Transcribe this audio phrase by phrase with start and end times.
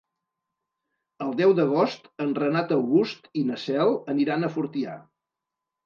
[1.25, 5.03] El deu d'agost en Renat August i na Cel aniran a Fortià.